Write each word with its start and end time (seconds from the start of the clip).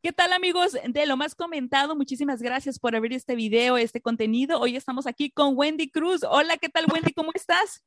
¿Qué 0.00 0.12
tal 0.12 0.32
amigos 0.32 0.78
de 0.88 1.06
lo 1.06 1.16
más 1.16 1.34
comentado? 1.34 1.96
Muchísimas 1.96 2.40
gracias 2.40 2.78
por 2.78 2.98
ver 3.00 3.12
este 3.12 3.34
video, 3.34 3.76
este 3.76 4.00
contenido. 4.00 4.60
Hoy 4.60 4.76
estamos 4.76 5.08
aquí 5.08 5.28
con 5.28 5.56
Wendy 5.56 5.90
Cruz. 5.90 6.22
Hola, 6.22 6.56
¿qué 6.56 6.68
tal 6.68 6.86
Wendy? 6.92 7.12
¿Cómo 7.12 7.32
estás? 7.34 7.82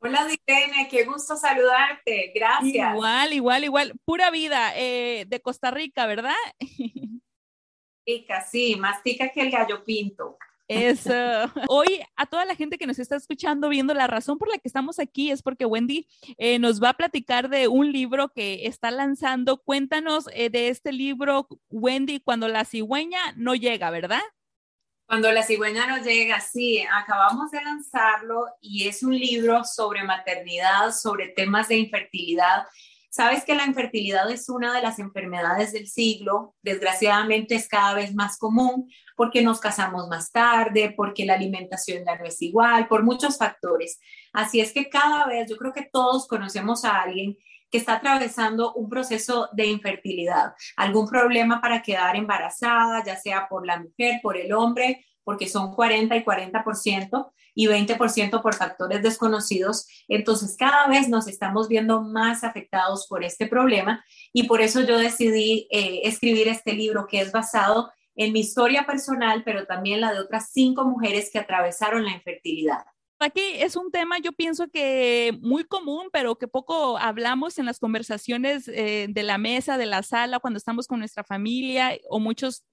Hola 0.00 0.26
Direne, 0.26 0.88
qué 0.90 1.04
gusto 1.04 1.36
saludarte. 1.36 2.32
Gracias. 2.34 2.94
Igual, 2.94 3.32
igual, 3.34 3.64
igual. 3.64 3.92
Pura 4.04 4.32
vida 4.32 4.72
eh, 4.76 5.26
de 5.28 5.40
Costa 5.40 5.70
Rica, 5.70 6.06
¿verdad? 6.06 6.34
Rica, 8.04 8.44
sí, 8.44 8.74
más 8.74 9.04
tica 9.04 9.30
que 9.30 9.40
el 9.40 9.52
gallo 9.52 9.84
pinto. 9.84 10.36
Eso. 10.68 11.12
Hoy 11.68 12.00
a 12.16 12.26
toda 12.26 12.44
la 12.44 12.54
gente 12.54 12.78
que 12.78 12.86
nos 12.86 12.98
está 12.98 13.16
escuchando, 13.16 13.68
viendo 13.68 13.94
la 13.94 14.06
razón 14.06 14.38
por 14.38 14.48
la 14.48 14.58
que 14.58 14.68
estamos 14.68 14.98
aquí 14.98 15.30
es 15.30 15.42
porque 15.42 15.66
Wendy 15.66 16.06
eh, 16.38 16.58
nos 16.58 16.82
va 16.82 16.90
a 16.90 16.96
platicar 16.96 17.48
de 17.48 17.68
un 17.68 17.92
libro 17.92 18.30
que 18.30 18.66
está 18.66 18.90
lanzando. 18.90 19.58
Cuéntanos 19.58 20.26
eh, 20.32 20.50
de 20.50 20.68
este 20.68 20.92
libro, 20.92 21.48
Wendy, 21.68 22.20
cuando 22.20 22.48
la 22.48 22.64
cigüeña 22.64 23.20
no 23.36 23.54
llega, 23.54 23.90
¿verdad? 23.90 24.22
Cuando 25.06 25.30
la 25.32 25.42
cigüeña 25.42 25.86
no 25.86 26.02
llega, 26.02 26.40
sí, 26.40 26.82
acabamos 26.90 27.50
de 27.50 27.62
lanzarlo 27.62 28.46
y 28.62 28.88
es 28.88 29.02
un 29.02 29.16
libro 29.16 29.62
sobre 29.64 30.02
maternidad, 30.02 30.92
sobre 30.92 31.28
temas 31.28 31.68
de 31.68 31.76
infertilidad 31.76 32.64
Sabes 33.14 33.44
que 33.44 33.54
la 33.54 33.64
infertilidad 33.64 34.28
es 34.28 34.48
una 34.48 34.74
de 34.74 34.82
las 34.82 34.98
enfermedades 34.98 35.72
del 35.72 35.86
siglo, 35.86 36.56
desgraciadamente 36.62 37.54
es 37.54 37.68
cada 37.68 37.94
vez 37.94 38.12
más 38.12 38.38
común 38.38 38.90
porque 39.14 39.40
nos 39.40 39.60
casamos 39.60 40.08
más 40.08 40.32
tarde, 40.32 40.92
porque 40.96 41.24
la 41.24 41.34
alimentación 41.34 42.02
ya 42.04 42.16
no 42.16 42.24
es 42.24 42.42
igual, 42.42 42.88
por 42.88 43.04
muchos 43.04 43.38
factores. 43.38 44.00
Así 44.32 44.58
es 44.58 44.72
que 44.72 44.88
cada 44.88 45.26
vez 45.26 45.48
yo 45.48 45.56
creo 45.56 45.72
que 45.72 45.88
todos 45.92 46.26
conocemos 46.26 46.84
a 46.84 47.02
alguien 47.02 47.38
que 47.70 47.78
está 47.78 47.94
atravesando 47.94 48.72
un 48.74 48.88
proceso 48.88 49.48
de 49.52 49.66
infertilidad, 49.66 50.54
algún 50.76 51.06
problema 51.06 51.60
para 51.60 51.82
quedar 51.82 52.16
embarazada, 52.16 53.04
ya 53.04 53.14
sea 53.14 53.46
por 53.48 53.64
la 53.64 53.78
mujer, 53.78 54.18
por 54.24 54.36
el 54.36 54.52
hombre, 54.52 55.06
porque 55.24 55.48
son 55.48 55.74
40 55.74 56.16
y 56.16 56.24
40% 56.24 57.32
y 57.54 57.66
20% 57.66 58.42
por 58.42 58.54
factores 58.54 59.02
desconocidos. 59.02 59.86
Entonces, 60.08 60.56
cada 60.56 60.86
vez 60.88 61.08
nos 61.08 61.26
estamos 61.26 61.68
viendo 61.68 62.02
más 62.02 62.44
afectados 62.44 63.06
por 63.08 63.24
este 63.24 63.46
problema 63.46 64.04
y 64.32 64.44
por 64.44 64.60
eso 64.60 64.82
yo 64.82 64.98
decidí 64.98 65.66
eh, 65.70 66.02
escribir 66.04 66.48
este 66.48 66.72
libro 66.74 67.06
que 67.06 67.20
es 67.20 67.32
basado 67.32 67.90
en 68.16 68.32
mi 68.32 68.40
historia 68.40 68.86
personal, 68.86 69.42
pero 69.44 69.66
también 69.66 70.00
la 70.00 70.12
de 70.12 70.20
otras 70.20 70.50
cinco 70.52 70.84
mujeres 70.84 71.30
que 71.32 71.38
atravesaron 71.38 72.04
la 72.04 72.12
infertilidad. 72.12 72.84
Aquí 73.20 73.42
es 73.54 73.76
un 73.76 73.90
tema, 73.90 74.18
yo 74.18 74.32
pienso 74.32 74.68
que 74.68 75.38
muy 75.40 75.64
común, 75.64 76.08
pero 76.12 76.36
que 76.36 76.48
poco 76.48 76.98
hablamos 76.98 77.58
en 77.58 77.66
las 77.66 77.78
conversaciones 77.78 78.68
eh, 78.68 79.06
de 79.08 79.22
la 79.22 79.38
mesa, 79.38 79.78
de 79.78 79.86
la 79.86 80.02
sala, 80.02 80.40
cuando 80.40 80.58
estamos 80.58 80.86
con 80.86 80.98
nuestra 80.98 81.24
familia 81.24 81.96
o 82.08 82.18
muchos 82.18 82.64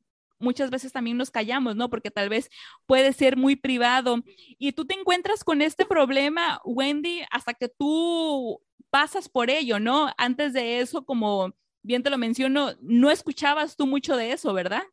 muchas 0.41 0.69
veces 0.69 0.91
también 0.91 1.17
nos 1.17 1.31
callamos, 1.31 1.75
¿no? 1.75 1.89
Porque 1.89 2.11
tal 2.11 2.29
vez 2.29 2.49
puede 2.85 3.13
ser 3.13 3.37
muy 3.37 3.55
privado. 3.55 4.17
Y 4.57 4.73
tú 4.73 4.85
te 4.85 4.95
encuentras 4.95 5.43
con 5.43 5.61
este 5.61 5.85
problema, 5.85 6.59
Wendy, 6.65 7.21
hasta 7.31 7.53
que 7.53 7.69
tú 7.69 8.61
pasas 8.89 9.29
por 9.29 9.49
ello, 9.49 9.79
¿no? 9.79 10.11
Antes 10.17 10.53
de 10.53 10.79
eso, 10.79 11.05
como 11.05 11.53
bien 11.81 12.03
te 12.03 12.09
lo 12.09 12.17
menciono, 12.17 12.71
no 12.81 13.09
escuchabas 13.09 13.75
tú 13.75 13.87
mucho 13.87 14.15
de 14.15 14.33
eso, 14.33 14.53
¿verdad? 14.53 14.83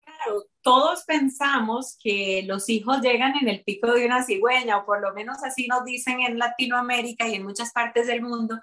Claro, 0.00 0.44
todos 0.60 1.04
pensamos 1.04 1.96
que 2.02 2.42
los 2.46 2.68
hijos 2.68 3.00
llegan 3.00 3.36
en 3.40 3.48
el 3.48 3.62
pico 3.62 3.92
de 3.92 4.04
una 4.04 4.24
cigüeña, 4.24 4.78
o 4.78 4.84
por 4.84 5.00
lo 5.00 5.14
menos 5.14 5.42
así 5.44 5.68
nos 5.68 5.84
dicen 5.84 6.20
en 6.20 6.38
Latinoamérica 6.38 7.28
y 7.28 7.34
en 7.34 7.44
muchas 7.44 7.72
partes 7.72 8.06
del 8.06 8.22
mundo, 8.22 8.60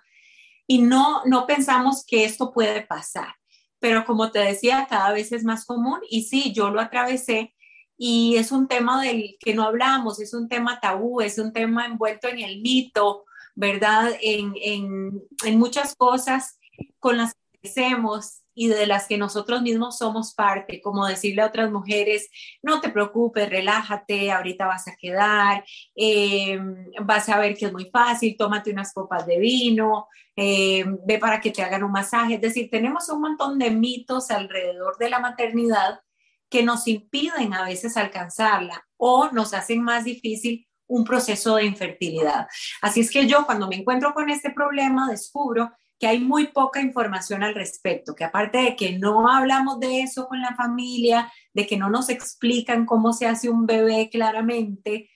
y 0.68 0.82
no, 0.82 1.24
no 1.26 1.48
pensamos 1.48 2.06
que 2.06 2.26
esto 2.26 2.52
puede 2.52 2.82
pasar 2.82 3.39
pero 3.80 4.06
como 4.06 4.32
te 4.32 4.40
decía, 4.40 4.88
cada 4.90 5.12
vez 5.14 5.32
es 5.32 5.44
más 5.44 5.66
común 5.66 6.00
y 6.10 6.24
sí, 6.24 6.54
yo 6.54 6.70
lo 6.70 6.82
atravesé 6.82 7.56
y 7.98 8.38
es 8.38 8.52
un 8.52 8.68
tema 8.68 9.02
del 9.04 9.36
que 9.40 9.54
no 9.54 9.64
hablamos, 9.64 10.20
es 10.20 10.34
un 10.34 10.48
tema 10.48 10.80
tabú, 10.80 11.22
es 11.22 11.38
un 11.38 11.52
tema 11.52 11.86
envuelto 11.86 12.28
en 12.28 12.40
el 12.40 12.62
mito, 12.62 13.26
¿verdad? 13.56 14.12
En, 14.22 14.54
en, 14.62 15.22
en 15.46 15.60
muchas 15.60 15.96
cosas 15.96 16.60
con 17.00 17.18
las 17.18 17.34
que 17.34 17.68
hacemos 17.68 18.39
y 18.60 18.68
de 18.68 18.88
las 18.88 19.08
que 19.08 19.18
nosotros 19.18 19.62
mismos 19.62 19.98
somos 19.98 20.34
parte, 20.34 20.82
como 20.82 21.08
decirle 21.08 21.44
a 21.44 21.46
otras 21.46 21.72
mujeres, 21.72 22.30
no 22.62 22.82
te 22.82 22.90
preocupes, 22.90 23.50
relájate, 23.50 24.34
ahorita 24.34 24.68
vas 24.68 24.86
a 24.90 24.98
quedar, 24.98 25.64
eh, 25.96 26.60
vas 27.02 27.30
a 27.30 27.40
ver 27.40 27.56
que 27.56 27.68
es 27.68 27.72
muy 27.72 27.90
fácil, 27.90 28.36
tómate 28.38 28.72
unas 28.72 28.94
copas 28.94 29.26
de 29.26 29.40
vino, 29.40 30.10
eh, 30.36 30.84
ve 31.06 31.20
para 31.20 31.40
que 31.40 31.52
te 31.52 31.64
hagan 31.64 31.86
un 31.86 31.94
masaje. 31.94 32.34
Es 32.34 32.42
decir, 32.42 32.70
tenemos 32.70 33.08
un 33.08 33.22
montón 33.22 33.58
de 33.60 33.72
mitos 33.72 34.30
alrededor 34.30 34.98
de 34.98 35.10
la 35.10 35.20
maternidad 35.20 36.02
que 36.50 36.62
nos 36.62 36.86
impiden 36.90 37.54
a 37.54 37.64
veces 37.64 37.96
alcanzarla 37.96 38.86
o 38.98 39.30
nos 39.32 39.54
hacen 39.54 39.82
más 39.82 40.04
difícil 40.04 40.68
un 40.86 41.06
proceso 41.06 41.56
de 41.56 41.64
infertilidad. 41.64 42.48
Así 42.82 43.00
es 43.00 43.10
que 43.10 43.26
yo 43.26 43.46
cuando 43.46 43.70
me 43.70 43.78
encuentro 43.78 44.14
con 44.14 44.30
este 44.30 44.52
problema 44.52 45.10
descubro 45.10 45.72
que 46.00 46.08
hay 46.08 46.20
muy 46.20 46.48
poca 46.48 46.82
información 46.82 47.44
al 47.44 47.54
respecto, 47.54 48.16
que 48.16 48.24
aparte 48.24 48.58
de 48.60 48.76
que 48.76 48.98
no 48.98 49.30
hablamos 49.30 49.80
de 49.80 50.02
eso 50.02 50.28
con 50.28 50.42
la 50.42 50.56
familia, 50.56 51.32
de 51.54 51.68
que 51.68 51.78
no 51.78 51.90
nos 51.90 52.10
explican 52.10 52.86
cómo 52.86 53.12
se 53.12 53.28
hace 53.28 53.50
un 53.50 53.66
bebé 53.66 54.10
claramente, 54.10 55.10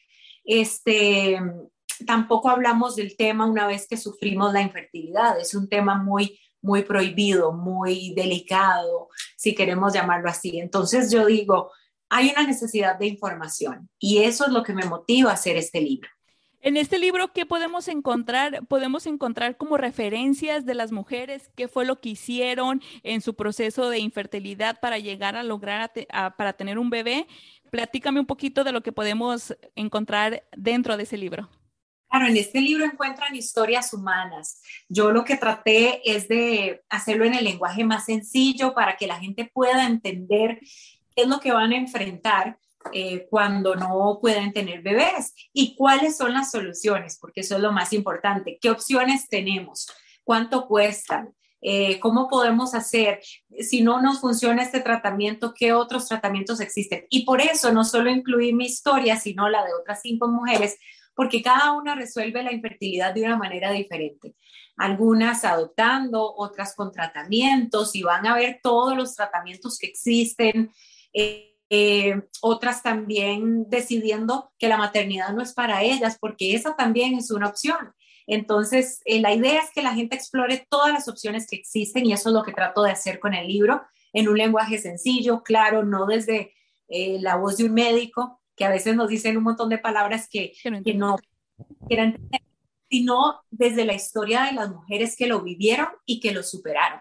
este, 0.43 1.39
tampoco 2.05 2.49
hablamos 2.49 2.95
del 2.95 3.15
tema 3.15 3.45
una 3.45 3.65
vez 3.65 3.87
que 3.87 3.97
sufrimos 3.97 4.53
la 4.53 4.61
infertilidad. 4.61 5.39
Es 5.39 5.55
un 5.55 5.69
tema 5.69 5.95
muy, 5.95 6.39
muy 6.61 6.83
prohibido, 6.83 7.53
muy 7.53 8.13
delicado, 8.15 9.09
si 9.37 9.55
queremos 9.55 9.93
llamarlo 9.93 10.29
así. 10.29 10.59
Entonces 10.59 11.11
yo 11.11 11.25
digo, 11.25 11.71
hay 12.09 12.29
una 12.29 12.45
necesidad 12.45 12.99
de 12.99 13.07
información 13.07 13.89
y 13.99 14.19
eso 14.19 14.45
es 14.45 14.51
lo 14.51 14.63
que 14.63 14.73
me 14.73 14.85
motiva 14.85 15.31
a 15.31 15.35
hacer 15.35 15.57
este 15.57 15.81
libro. 15.81 16.09
En 16.65 16.77
este 16.77 16.97
libro, 16.97 17.33
¿qué 17.33 17.45
podemos 17.45 17.89
encontrar? 17.89 18.65
Podemos 18.67 19.05
encontrar 19.05 19.57
como 19.57 19.75
referencias 19.75 20.65
de 20.65 20.73
las 20.73 20.93
mujeres, 20.93 21.51
qué 21.57 21.67
fue 21.67 21.83
lo 21.83 21.99
que 21.99 22.07
hicieron 22.07 22.81
en 23.03 23.19
su 23.19 23.35
proceso 23.35 23.89
de 23.89 23.99
infertilidad 23.99 24.79
para 24.79 24.97
llegar 24.97 25.35
a 25.35 25.43
lograr, 25.43 25.91
para 26.37 26.53
tener 26.53 26.79
un 26.79 26.89
bebé. 26.89 27.27
Platícame 27.69 28.21
un 28.21 28.25
poquito 28.25 28.63
de 28.63 28.71
lo 28.71 28.81
que 28.81 28.93
podemos 28.93 29.53
encontrar 29.75 30.45
dentro 30.55 30.95
de 30.95 31.03
ese 31.03 31.17
libro. 31.17 31.49
Claro, 32.09 32.27
en 32.27 32.37
este 32.37 32.61
libro 32.61 32.85
encuentran 32.85 33.35
historias 33.35 33.93
humanas. 33.93 34.61
Yo 34.87 35.11
lo 35.11 35.25
que 35.25 35.35
traté 35.35 35.99
es 36.09 36.29
de 36.29 36.81
hacerlo 36.87 37.25
en 37.25 37.33
el 37.33 37.43
lenguaje 37.43 37.83
más 37.83 38.05
sencillo 38.05 38.73
para 38.73 38.95
que 38.95 39.05
la 39.05 39.19
gente 39.19 39.51
pueda 39.53 39.85
entender 39.85 40.61
qué 41.13 41.23
es 41.23 41.27
lo 41.27 41.41
que 41.41 41.51
van 41.51 41.73
a 41.73 41.77
enfrentar 41.77 42.57
eh, 42.91 43.27
cuando 43.29 43.75
no 43.75 44.19
pueden 44.21 44.51
tener 44.51 44.81
bebés 44.81 45.33
y 45.53 45.75
cuáles 45.75 46.17
son 46.17 46.33
las 46.33 46.51
soluciones, 46.51 47.17
porque 47.19 47.41
eso 47.41 47.55
es 47.55 47.61
lo 47.61 47.71
más 47.71 47.93
importante. 47.93 48.57
¿Qué 48.61 48.69
opciones 48.69 49.29
tenemos? 49.29 49.87
¿Cuánto 50.23 50.67
cuestan? 50.67 51.33
Eh, 51.65 51.99
¿Cómo 52.01 52.27
podemos 52.27 52.75
hacer? 52.75 53.21
Si 53.59 53.81
no 53.81 54.01
nos 54.01 54.19
funciona 54.19 54.63
este 54.63 54.81
tratamiento, 54.81 55.53
¿qué 55.55 55.71
otros 55.71 56.07
tratamientos 56.09 56.59
existen? 56.59 57.05
Y 57.09 57.23
por 57.23 57.39
eso 57.39 57.71
no 57.71 57.85
solo 57.85 58.09
incluí 58.09 58.53
mi 58.53 58.65
historia, 58.65 59.15
sino 59.15 59.47
la 59.47 59.63
de 59.63 59.73
otras 59.73 60.01
cinco 60.01 60.27
mujeres, 60.27 60.77
porque 61.15 61.41
cada 61.41 61.71
una 61.71 61.95
resuelve 61.95 62.43
la 62.43 62.51
infertilidad 62.51 63.13
de 63.13 63.23
una 63.23 63.37
manera 63.37 63.71
diferente. 63.71 64.35
Algunas 64.75 65.45
adoptando, 65.45 66.33
otras 66.35 66.75
con 66.75 66.91
tratamientos 66.91 67.95
y 67.95 68.03
van 68.03 68.27
a 68.27 68.35
ver 68.35 68.59
todos 68.61 68.97
los 68.97 69.15
tratamientos 69.15 69.77
que 69.77 69.87
existen. 69.87 70.71
Eh, 71.13 71.52
eh, 71.75 72.21
otras 72.43 72.83
también 72.83 73.67
decidiendo 73.67 74.51
que 74.59 74.67
la 74.67 74.77
maternidad 74.77 75.33
no 75.33 75.41
es 75.41 75.53
para 75.53 75.81
ellas, 75.81 76.19
porque 76.21 76.53
esa 76.53 76.75
también 76.75 77.15
es 77.15 77.31
una 77.31 77.47
opción. 77.47 77.95
Entonces, 78.27 79.01
eh, 79.05 79.19
la 79.19 79.33
idea 79.33 79.59
es 79.59 79.71
que 79.73 79.81
la 79.81 79.95
gente 79.95 80.15
explore 80.15 80.67
todas 80.69 80.93
las 80.93 81.07
opciones 81.07 81.47
que 81.49 81.55
existen 81.55 82.05
y 82.05 82.13
eso 82.13 82.29
es 82.29 82.35
lo 82.35 82.43
que 82.43 82.53
trato 82.53 82.83
de 82.83 82.91
hacer 82.91 83.19
con 83.19 83.33
el 83.33 83.47
libro, 83.47 83.81
en 84.13 84.29
un 84.29 84.37
lenguaje 84.37 84.77
sencillo, 84.77 85.41
claro, 85.41 85.83
no 85.83 86.05
desde 86.05 86.53
eh, 86.89 87.17
la 87.19 87.37
voz 87.37 87.57
de 87.57 87.63
un 87.63 87.73
médico, 87.73 88.39
que 88.55 88.65
a 88.65 88.69
veces 88.69 88.95
nos 88.95 89.09
dicen 89.09 89.35
un 89.35 89.43
montón 89.43 89.69
de 89.69 89.79
palabras 89.79 90.29
que, 90.29 90.53
que 90.61 90.93
no 90.93 91.17
quieran 91.87 92.09
entender, 92.09 92.41
sino 92.87 93.41
desde 93.49 93.83
la 93.83 93.95
historia 93.95 94.43
de 94.43 94.51
las 94.51 94.69
mujeres 94.69 95.15
que 95.15 95.25
lo 95.25 95.41
vivieron 95.41 95.87
y 96.05 96.19
que 96.19 96.33
lo 96.33 96.43
superaron. 96.43 96.99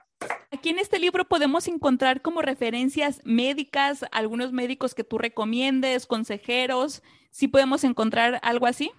Aquí 0.50 0.68
en 0.68 0.78
este 0.78 0.98
libro 0.98 1.26
podemos 1.26 1.66
encontrar 1.66 2.22
como 2.22 2.42
referencias 2.42 3.20
médicas, 3.24 4.04
algunos 4.12 4.52
médicos 4.52 4.94
que 4.94 5.04
tú 5.04 5.18
recomiendes, 5.18 6.06
consejeros, 6.06 7.02
¿sí 7.30 7.48
podemos 7.48 7.84
encontrar 7.84 8.38
algo 8.42 8.66
así? 8.66 8.92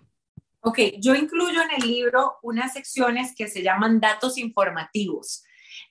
Ok, 0.62 0.80
yo 1.00 1.14
incluyo 1.16 1.62
en 1.62 1.82
el 1.82 1.88
libro 1.88 2.38
unas 2.42 2.74
secciones 2.74 3.36
que 3.36 3.48
se 3.48 3.62
llaman 3.62 4.00
datos 4.00 4.38
informativos. 4.38 5.44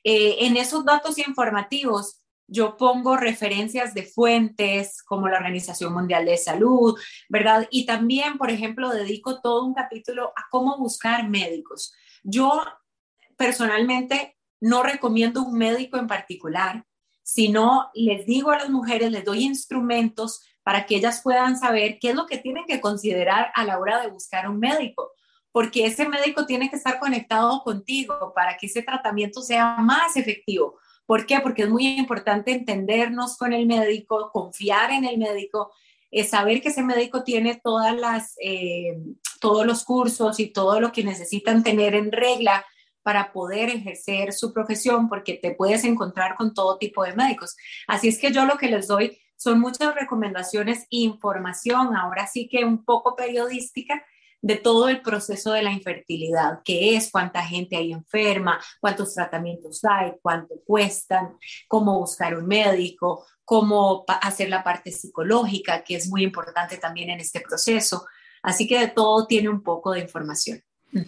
Eh, 0.05 0.47
en 0.47 0.57
esos 0.57 0.85
datos 0.85 1.19
informativos 1.19 2.23
yo 2.47 2.77
pongo 2.77 3.17
referencias 3.17 3.95
de 3.95 4.03
fuentes 4.03 5.03
como 5.03 5.29
la 5.29 5.39
Organización 5.39 5.93
Mundial 5.93 6.27
de 6.27 6.37
Salud, 6.37 6.99
¿verdad? 7.29 7.67
Y 7.71 7.87
también, 7.87 8.37
por 8.37 8.51
ejemplo, 8.51 8.91
dedico 8.91 9.41
todo 9.41 9.65
un 9.65 9.75
capítulo 9.75 10.33
a 10.37 10.47
cómo 10.51 10.77
buscar 10.77 11.29
médicos. 11.29 11.95
Yo 12.23 12.63
personalmente 13.37 14.37
no 14.63 14.85
recomiendo 14.85 15.43
un 15.43 15.59
médico 15.59 15.99
en 15.99 16.07
particular. 16.07 16.87
sino 17.25 17.89
les 17.95 18.27
digo 18.27 18.51
a 18.51 18.59
las 18.59 18.69
mujeres, 18.69 19.13
les 19.13 19.25
doy 19.25 19.45
instrumentos 19.45 20.43
para 20.65 20.87
que 20.87 20.97
ellas 20.97 21.21
puedan 21.23 21.57
saber 21.57 21.99
qué 22.01 22.11
es 22.11 22.17
lo 22.17 22.27
que 22.27 22.37
tienen 22.37 22.65
que 22.67 22.81
considerar 22.81 23.53
a 23.55 23.65
la 23.65 23.79
hora 23.79 24.01
de 24.01 24.09
buscar 24.09 24.49
un 24.51 24.59
médico, 24.59 25.13
porque 25.53 25.87
ese 25.87 26.09
médico 26.09 26.47
tiene 26.47 26.69
que 26.69 26.77
estar 26.77 26.99
conectado 26.99 27.63
contigo 27.63 28.33
para 28.35 28.57
que 28.57 28.67
ese 28.67 28.83
tratamiento 28.83 29.41
sea 29.41 29.77
más 29.79 30.17
efectivo. 30.17 30.79
¿Por 31.07 31.25
qué? 31.27 31.39
Porque 31.41 31.63
es 31.63 31.69
muy 31.69 31.87
importante 31.87 32.51
entendernos 32.51 33.37
con 33.37 33.53
el 33.53 33.67
médico, 33.67 34.31
confiar 34.33 34.91
en 34.91 35.05
el 35.05 35.17
médico, 35.17 35.73
eh, 36.11 36.25
saber 36.25 36.61
que 36.61 36.71
ese 36.71 36.83
médico 36.83 37.23
tiene 37.23 37.61
todas 37.63 37.97
las, 37.97 38.35
eh, 38.43 38.97
todos 39.41 39.65
los 39.65 39.85
cursos 39.85 40.41
y 40.41 40.49
todo 40.49 40.81
lo 40.81 40.91
que 40.91 41.05
necesitan 41.05 41.63
tener 41.63 41.95
en 41.95 42.11
regla 42.11 42.65
para 43.03 43.33
poder 43.33 43.69
ejercer 43.69 44.33
su 44.33 44.53
profesión, 44.53 45.09
porque 45.09 45.35
te 45.35 45.55
puedes 45.55 45.85
encontrar 45.85 46.37
con 46.37 46.55
todo 46.55 46.79
tipo 46.79 47.05
de 47.05 47.15
médicos. 47.15 47.57
Así 47.87 48.09
es 48.09 48.19
que 48.19 48.33
yo 48.33 48.45
lo 48.45 48.57
que 48.57 48.69
les 48.69 48.87
doy 48.87 49.19
son 49.37 49.61
muchas 49.61 49.95
recomendaciones 49.95 50.83
e 50.85 50.99
información, 50.99 51.97
ahora 51.97 52.27
sí 52.27 52.49
que 52.49 52.65
un 52.65 52.85
poco 52.85 53.17
periodística, 53.17 54.05
de 54.43 54.57
todo 54.57 54.89
el 54.89 55.01
proceso 55.03 55.53
de 55.53 55.63
la 55.63 55.71
infertilidad, 55.71 56.61
qué 56.65 56.97
es, 56.97 57.11
cuánta 57.13 57.43
gente 57.45 57.77
hay 57.77 57.93
enferma, 57.93 58.61
cuántos 58.81 59.15
tratamientos 59.15 59.85
hay, 59.85 60.15
cuánto 60.21 60.57
cuestan, 60.67 61.37
cómo 61.69 62.01
buscar 62.01 62.37
un 62.37 62.47
médico, 62.47 63.25
cómo 63.45 64.05
hacer 64.21 64.49
la 64.49 64.65
parte 64.65 64.91
psicológica, 64.91 65.85
que 65.85 65.95
es 65.95 66.09
muy 66.09 66.25
importante 66.25 66.77
también 66.77 67.11
en 67.11 67.21
este 67.21 67.41
proceso. 67.41 68.05
Así 68.43 68.67
que 68.67 68.81
de 68.81 68.89
todo 68.89 69.27
tiene 69.29 69.49
un 69.49 69.63
poco 69.63 69.93
de 69.93 70.01
información. 70.01 70.61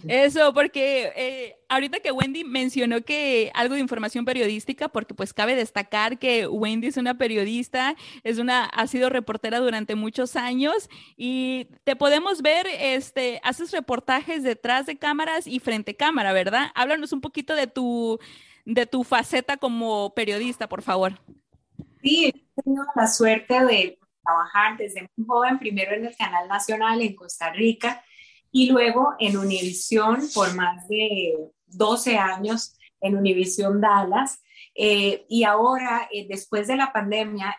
Eso, 0.09 0.55
porque 0.55 1.13
eh, 1.15 1.57
ahorita 1.69 2.01
que 2.01 2.11
Wendy 2.11 2.43
mencionó 2.45 3.03
que 3.03 3.51
algo 3.55 3.75
de 3.75 3.81
información 3.81 4.25
periodística, 4.25 4.89
porque 4.89 5.13
pues 5.15 5.35
cabe 5.35 5.55
destacar 5.55 6.19
que 6.19 6.47
Wendy 6.47 6.87
es 6.87 6.97
una 6.97 7.19
periodista, 7.19 7.95
es 8.23 8.39
una, 8.39 8.65
ha 8.65 8.87
sido 8.87 9.11
reportera 9.11 9.59
durante 9.59 9.95
muchos 9.95 10.37
años 10.37 10.89
y 11.17 11.69
te 11.85 11.97
podemos 11.97 12.41
ver, 12.41 12.67
este, 12.79 13.41
haces 13.45 13.73
reportajes 13.73 14.43
detrás 14.43 14.87
de 14.87 14.97
cámaras 14.97 15.47
y 15.47 15.61
frente 15.61 15.95
cámara, 15.95 16.33
¿verdad? 16.33 16.71
Háblanos 16.75 17.13
un 17.13 17.21
poquito 17.21 17.55
de 17.55 17.67
tu, 17.67 18.19
de 18.65 18.87
tu 18.87 19.05
faceta 19.05 19.59
como 19.59 20.15
periodista, 20.15 20.67
por 20.67 20.81
favor. 20.81 21.21
Sí, 22.03 22.27
he 22.27 22.63
tenido 22.63 22.85
la 22.97 23.07
suerte 23.07 23.63
de 23.65 23.99
trabajar 24.25 24.79
desde 24.79 25.11
muy 25.17 25.27
joven, 25.27 25.59
primero 25.59 25.95
en 25.95 26.07
el 26.07 26.17
Canal 26.17 26.49
Nacional 26.49 27.03
en 27.03 27.15
Costa 27.15 27.53
Rica 27.53 28.03
y 28.57 28.71
luego 28.71 29.15
en 29.19 29.37
Univisión 29.37 30.21
por 30.33 30.55
más 30.55 30.87
de 30.87 31.35
12 31.67 32.17
años 32.17 32.79
en 33.01 33.17
Univisión 33.17 33.81
Dallas. 33.81 34.41
Eh, 34.77 35.27
y 35.29 35.43
ahora, 35.43 36.09
eh, 36.13 36.29
después 36.29 36.69
de 36.69 36.77
la 36.77 36.93
pandemia, 36.93 37.57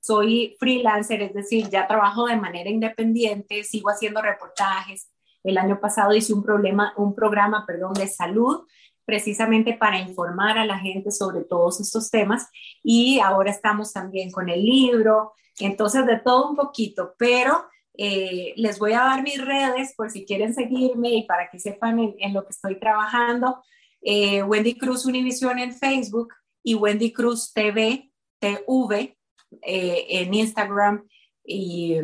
soy 0.00 0.56
freelancer, 0.58 1.22
es 1.22 1.32
decir, 1.32 1.70
ya 1.70 1.86
trabajo 1.86 2.26
de 2.26 2.36
manera 2.36 2.68
independiente, 2.68 3.62
sigo 3.62 3.90
haciendo 3.90 4.20
reportajes. 4.20 5.12
El 5.44 5.58
año 5.58 5.78
pasado 5.78 6.12
hice 6.12 6.34
un, 6.34 6.42
problema, 6.42 6.92
un 6.96 7.14
programa 7.14 7.64
perdón, 7.64 7.92
de 7.92 8.08
salud 8.08 8.66
precisamente 9.04 9.74
para 9.74 10.00
informar 10.00 10.58
a 10.58 10.66
la 10.66 10.80
gente 10.80 11.12
sobre 11.12 11.44
todos 11.44 11.80
estos 11.80 12.10
temas 12.10 12.48
y 12.82 13.20
ahora 13.20 13.52
estamos 13.52 13.92
también 13.92 14.32
con 14.32 14.48
el 14.48 14.64
libro, 14.64 15.34
entonces 15.60 16.04
de 16.04 16.18
todo 16.18 16.50
un 16.50 16.56
poquito, 16.56 17.14
pero 17.16 17.64
eh, 17.94 18.54
les 18.56 18.78
voy 18.78 18.92
a 18.92 19.00
dar 19.00 19.22
mis 19.22 19.44
redes 19.44 19.92
por 19.94 20.10
si 20.10 20.24
quieren 20.24 20.54
seguirme 20.54 21.10
y 21.10 21.24
para 21.24 21.50
que 21.50 21.58
sepan 21.58 22.14
en, 22.18 22.32
lo 22.32 22.44
que 22.44 22.50
estoy 22.50 22.78
trabajando. 22.78 23.62
Eh, 24.00 24.42
Wendy 24.42 24.78
Cruz 24.78 25.04
Univision 25.04 25.58
en 25.58 25.74
Facebook 25.74 26.32
y 26.62 26.74
Wendy 26.74 27.12
Cruz 27.12 27.52
TV, 27.52 28.10
TV 28.38 29.18
eh, 29.62 30.06
en 30.08 30.32
Instagram 30.34 31.06
y, 31.44 31.96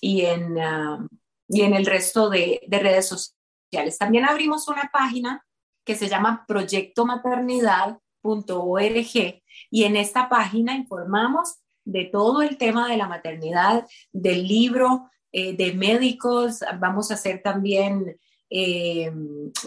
y, 0.00 0.20
en, 0.22 0.56
um, 0.56 1.08
y 1.48 1.62
en 1.62 1.74
el 1.74 1.86
resto 1.86 2.30
de, 2.30 2.60
de 2.66 2.78
redes 2.78 3.08
sociales. 3.08 3.98
También 3.98 4.24
abrimos 4.24 4.68
una 4.68 4.90
página 4.92 5.44
que 5.84 5.96
se 5.96 6.08
llama 6.08 6.44
proyectomaternidad.org 6.46 9.42
y 9.70 9.84
en 9.84 9.96
esta 9.96 10.28
página 10.28 10.74
informamos 10.74 11.56
de 11.84 12.04
todo 12.04 12.42
el 12.42 12.58
tema 12.58 12.88
de 12.88 12.96
la 12.96 13.06
maternidad, 13.06 13.86
del 14.12 14.46
libro, 14.46 15.08
eh, 15.32 15.56
de 15.56 15.72
médicos, 15.74 16.60
vamos 16.78 17.10
a 17.10 17.14
hacer 17.14 17.42
también 17.42 18.16
eh, 18.48 19.10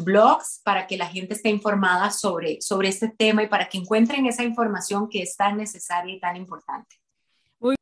blogs 0.01 0.61
para 0.63 0.87
que 0.87 0.97
la 0.97 1.07
gente 1.07 1.33
esté 1.33 1.49
informada 1.49 2.11
sobre, 2.11 2.61
sobre 2.61 2.87
este 2.87 3.09
tema 3.09 3.43
y 3.43 3.47
para 3.47 3.67
que 3.67 3.77
encuentren 3.77 4.25
esa 4.25 4.43
información 4.43 5.09
que 5.09 5.21
es 5.21 5.35
tan 5.35 5.57
necesaria 5.57 6.15
y 6.15 6.19
tan 6.19 6.37
importante. 6.37 6.95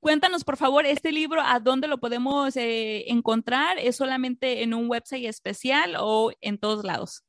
cuéntanos, 0.01 0.43
por 0.43 0.57
favor, 0.57 0.85
este 0.87 1.11
libro, 1.11 1.41
¿a 1.41 1.59
dónde 1.59 1.87
lo 1.87 1.99
podemos 1.99 2.57
eh, 2.57 3.11
encontrar? 3.11 3.77
¿Es 3.77 3.95
solamente 3.95 4.63
en 4.63 4.73
un 4.73 4.89
website 4.89 5.25
especial 5.25 5.95
o 5.99 6.31
en 6.41 6.57
todos 6.57 6.83
lados? 6.83 7.23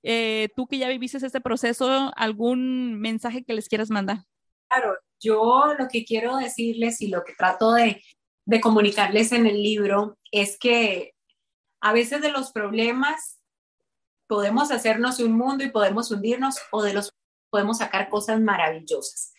Eh, 0.09 0.51
tú 0.55 0.69
que 0.69 0.79
ya 0.79 0.87
viviste 0.87 1.19
este 1.19 1.41
proceso, 1.41 2.13
¿algún 2.15 3.01
mensaje 3.01 3.43
que 3.43 3.55
les 3.55 3.69
quieras 3.69 3.91
mandar? 3.91 4.19
Claro, 4.69 4.97
yo 5.19 5.75
lo 5.77 5.89
que 5.89 6.05
quiero 6.05 6.37
decirles 6.37 7.01
y 7.01 7.09
lo 7.09 7.25
que 7.25 7.35
trato 7.35 7.73
de, 7.73 8.01
de 8.45 8.61
comunicarles 8.61 9.33
en 9.33 9.49
el 9.49 9.61
libro 9.61 10.17
es 10.31 10.61
que 10.61 11.13
a 11.81 11.93
veces 11.93 12.23
de 12.23 12.31
los 12.31 12.53
problemas 12.53 13.41
podemos 14.29 14.71
hacernos 14.71 15.19
un 15.19 15.33
mundo 15.33 15.65
y 15.65 15.71
podemos 15.71 16.09
hundirnos 16.13 16.57
o 16.71 16.85
de 16.85 16.95
los 16.95 17.11
podemos 17.51 17.79
sacar 17.79 18.09
cosas 18.09 18.41
maravillosas. 18.41 19.33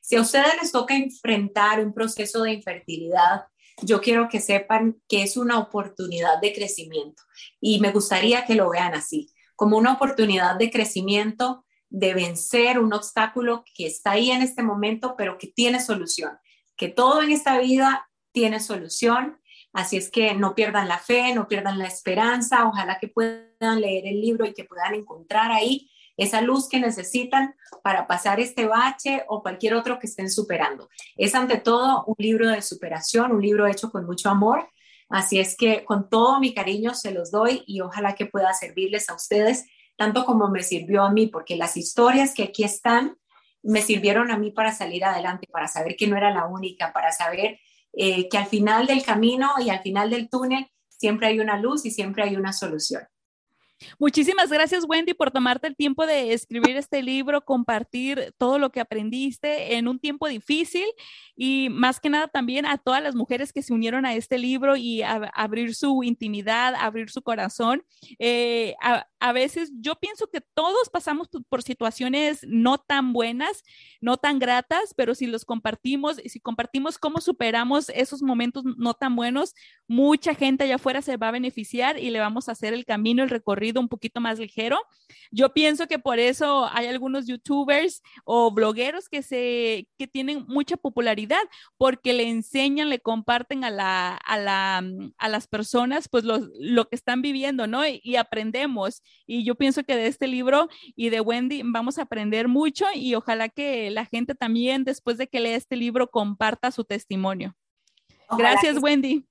Si 0.00 0.16
a 0.16 0.22
ustedes 0.22 0.54
les 0.62 0.72
toca 0.72 0.96
enfrentar 0.96 1.84
un 1.84 1.92
proceso 1.92 2.42
de 2.42 2.54
infertilidad, 2.54 3.44
yo 3.82 4.00
quiero 4.00 4.30
que 4.30 4.40
sepan 4.40 4.96
que 5.08 5.22
es 5.22 5.36
una 5.36 5.58
oportunidad 5.58 6.40
de 6.40 6.54
crecimiento 6.54 7.22
y 7.60 7.80
me 7.80 7.92
gustaría 7.92 8.46
que 8.46 8.54
lo 8.54 8.70
vean 8.70 8.94
así 8.94 9.28
como 9.56 9.76
una 9.78 9.94
oportunidad 9.94 10.56
de 10.56 10.70
crecimiento, 10.70 11.64
de 11.88 12.14
vencer 12.14 12.78
un 12.78 12.92
obstáculo 12.92 13.64
que 13.74 13.86
está 13.86 14.12
ahí 14.12 14.30
en 14.30 14.42
este 14.42 14.62
momento, 14.62 15.14
pero 15.16 15.38
que 15.38 15.46
tiene 15.48 15.80
solución, 15.80 16.38
que 16.76 16.88
todo 16.88 17.22
en 17.22 17.32
esta 17.32 17.58
vida 17.58 18.08
tiene 18.32 18.60
solución. 18.60 19.40
Así 19.72 19.96
es 19.96 20.10
que 20.10 20.34
no 20.34 20.54
pierdan 20.54 20.88
la 20.88 20.98
fe, 20.98 21.34
no 21.34 21.48
pierdan 21.48 21.78
la 21.78 21.86
esperanza, 21.86 22.66
ojalá 22.66 22.98
que 22.98 23.08
puedan 23.08 23.80
leer 23.80 24.06
el 24.06 24.20
libro 24.20 24.46
y 24.46 24.54
que 24.54 24.64
puedan 24.64 24.94
encontrar 24.94 25.50
ahí 25.52 25.90
esa 26.16 26.40
luz 26.40 26.68
que 26.68 26.80
necesitan 26.80 27.54
para 27.82 28.06
pasar 28.06 28.40
este 28.40 28.66
bache 28.66 29.24
o 29.28 29.42
cualquier 29.42 29.74
otro 29.74 29.98
que 29.98 30.06
estén 30.06 30.30
superando. 30.30 30.88
Es 31.16 31.34
ante 31.34 31.58
todo 31.58 32.04
un 32.06 32.16
libro 32.18 32.48
de 32.48 32.62
superación, 32.62 33.32
un 33.32 33.42
libro 33.42 33.66
hecho 33.66 33.90
con 33.90 34.06
mucho 34.06 34.30
amor 34.30 34.68
Así 35.08 35.38
es 35.38 35.56
que 35.56 35.84
con 35.84 36.08
todo 36.08 36.40
mi 36.40 36.52
cariño 36.52 36.94
se 36.94 37.12
los 37.12 37.30
doy 37.30 37.62
y 37.66 37.80
ojalá 37.80 38.14
que 38.14 38.26
pueda 38.26 38.52
servirles 38.52 39.08
a 39.08 39.14
ustedes 39.14 39.66
tanto 39.96 40.24
como 40.24 40.48
me 40.48 40.62
sirvió 40.62 41.02
a 41.02 41.10
mí, 41.10 41.26
porque 41.26 41.56
las 41.56 41.76
historias 41.76 42.34
que 42.34 42.44
aquí 42.44 42.64
están 42.64 43.16
me 43.62 43.82
sirvieron 43.82 44.30
a 44.30 44.38
mí 44.38 44.52
para 44.52 44.72
salir 44.72 45.04
adelante, 45.04 45.48
para 45.50 45.66
saber 45.66 45.96
que 45.96 46.06
no 46.06 46.16
era 46.16 46.30
la 46.30 46.46
única, 46.46 46.92
para 46.92 47.10
saber 47.12 47.58
eh, 47.92 48.28
que 48.28 48.38
al 48.38 48.46
final 48.46 48.86
del 48.86 49.02
camino 49.02 49.50
y 49.58 49.70
al 49.70 49.80
final 49.80 50.10
del 50.10 50.28
túnel 50.28 50.70
siempre 50.88 51.26
hay 51.28 51.40
una 51.40 51.58
luz 51.58 51.84
y 51.84 51.90
siempre 51.90 52.22
hay 52.22 52.36
una 52.36 52.52
solución. 52.52 53.02
Muchísimas 53.98 54.50
gracias, 54.50 54.84
Wendy, 54.88 55.14
por 55.14 55.30
tomarte 55.30 55.66
el 55.66 55.76
tiempo 55.76 56.06
de 56.06 56.32
escribir 56.32 56.76
este 56.76 57.02
libro, 57.02 57.44
compartir 57.44 58.32
todo 58.38 58.58
lo 58.58 58.70
que 58.70 58.80
aprendiste 58.80 59.76
en 59.76 59.86
un 59.88 59.98
tiempo 59.98 60.28
difícil 60.28 60.86
y 61.36 61.68
más 61.70 62.00
que 62.00 62.08
nada 62.08 62.28
también 62.28 62.64
a 62.66 62.78
todas 62.78 63.02
las 63.02 63.14
mujeres 63.14 63.52
que 63.52 63.62
se 63.62 63.72
unieron 63.72 64.06
a 64.06 64.14
este 64.14 64.38
libro 64.38 64.76
y 64.76 65.02
a, 65.02 65.30
abrir 65.34 65.74
su 65.74 66.02
intimidad, 66.02 66.74
abrir 66.74 67.10
su 67.10 67.22
corazón. 67.22 67.82
Eh, 68.18 68.74
a, 69.20 69.32
veces 69.32 69.72
yo 69.80 69.96
pienso 69.96 70.28
que 70.28 70.40
todos 70.40 70.88
pasamos 70.90 71.28
por 71.48 71.62
situaciones 71.62 72.40
no 72.46 72.78
tan 72.78 73.12
buenas, 73.12 73.62
no 74.00 74.16
tan 74.16 74.38
gratas, 74.38 74.94
pero 74.96 75.14
si 75.14 75.26
los 75.26 75.44
compartimos 75.44 76.20
y 76.22 76.28
si 76.28 76.40
compartimos 76.40 76.98
cómo 76.98 77.20
superamos 77.20 77.88
esos 77.90 78.22
momentos 78.22 78.64
no 78.76 78.94
tan 78.94 79.16
buenos, 79.16 79.54
mucha 79.88 80.34
gente 80.34 80.64
allá 80.64 80.76
afuera 80.76 81.02
se 81.02 81.16
va 81.16 81.28
a 81.28 81.32
beneficiar 81.32 81.98
y 81.98 82.10
le 82.10 82.20
vamos 82.20 82.48
a 82.48 82.52
hacer 82.52 82.74
el 82.74 82.84
camino, 82.84 83.22
el 83.22 83.30
recorrido 83.30 83.80
un 83.80 83.88
poquito 83.88 84.20
más 84.20 84.38
ligero. 84.38 84.78
Yo 85.30 85.52
pienso 85.52 85.86
que 85.86 85.98
por 85.98 86.18
eso 86.18 86.68
hay 86.72 86.86
algunos 86.86 87.26
youtubers 87.26 88.02
o 88.24 88.50
blogueros 88.52 89.08
que, 89.08 89.22
se, 89.22 89.88
que 89.98 90.06
tienen 90.06 90.44
mucha 90.48 90.76
popularidad 90.76 91.42
porque 91.76 92.12
le 92.12 92.28
enseñan, 92.28 92.90
le 92.90 93.00
comparten 93.00 93.64
a, 93.64 93.70
la, 93.70 94.16
a, 94.16 94.38
la, 94.38 94.84
a 95.18 95.28
las 95.28 95.46
personas 95.46 96.08
pues 96.08 96.24
lo, 96.24 96.38
lo, 96.58 96.88
que 96.88 96.96
están 96.96 97.22
viviendo, 97.22 97.66
¿no? 97.66 97.86
Y, 97.86 98.00
y 98.02 98.16
aprendemos. 98.16 99.02
Y 99.26 99.44
yo 99.44 99.54
pienso 99.54 99.84
que 99.84 99.96
de 99.96 100.06
este 100.06 100.26
libro 100.26 100.68
y 100.94 101.10
de 101.10 101.20
Wendy 101.20 101.62
vamos 101.64 101.98
a 101.98 102.02
aprender 102.02 102.48
mucho 102.48 102.86
y 102.94 103.14
ojalá 103.14 103.48
que 103.48 103.90
la 103.90 104.04
gente 104.04 104.34
también 104.34 104.84
después 104.84 105.18
de 105.18 105.26
que 105.26 105.40
lea 105.40 105.56
este 105.56 105.76
libro 105.76 106.10
comparta 106.10 106.70
su 106.70 106.84
testimonio. 106.84 107.56
Ojalá 108.28 108.52
Gracias, 108.52 108.82
Wendy. 108.82 109.26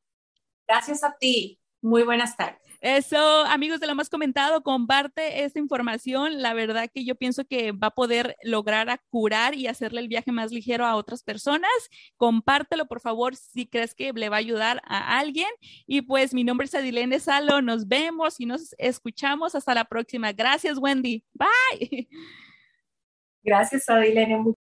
Gracias 0.67 1.03
a 1.03 1.15
ti. 1.17 1.59
Muy 1.81 2.03
buenas 2.03 2.35
tardes. 2.35 2.61
Eso, 2.85 3.17
amigos 3.45 3.79
de 3.79 3.87
lo 3.87 3.95
más 3.95 4.11
comentado, 4.11 4.61
comparte 4.61 5.43
esta 5.43 5.57
información. 5.57 6.43
La 6.43 6.53
verdad 6.53 6.87
que 6.93 7.03
yo 7.03 7.15
pienso 7.15 7.43
que 7.43 7.71
va 7.71 7.87
a 7.87 7.95
poder 7.95 8.37
lograr 8.43 9.01
curar 9.09 9.55
y 9.55 9.65
hacerle 9.65 10.01
el 10.01 10.07
viaje 10.07 10.31
más 10.31 10.51
ligero 10.51 10.85
a 10.85 10.95
otras 10.95 11.23
personas. 11.23 11.71
Compártelo, 12.15 12.85
por 12.85 13.01
favor, 13.01 13.35
si 13.35 13.65
crees 13.65 13.95
que 13.95 14.13
le 14.13 14.29
va 14.29 14.35
a 14.35 14.39
ayudar 14.39 14.83
a 14.85 15.17
alguien. 15.17 15.49
Y 15.87 16.03
pues 16.03 16.35
mi 16.35 16.43
nombre 16.43 16.65
es 16.65 16.75
Adilene 16.75 17.19
Salo. 17.19 17.63
Nos 17.63 17.87
vemos 17.87 18.39
y 18.39 18.45
nos 18.45 18.75
escuchamos. 18.77 19.55
Hasta 19.55 19.73
la 19.73 19.85
próxima. 19.85 20.31
Gracias, 20.31 20.77
Wendy. 20.77 21.23
Bye. 21.33 22.07
Gracias, 23.43 23.89
Adilene. 23.89 24.53